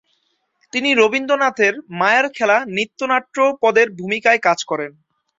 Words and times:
তিনি 0.73 0.89
রবীন্দ্রনাথের 0.93 1.73
"মায়ার 1.99 2.25
খেলা" 2.29 2.57
নৃত্য-নাট্যে 2.67 3.45
পদ্মের 3.61 3.87
ভূমিকায় 3.99 4.39
কাজ 4.47 4.59
করেন। 4.63 4.91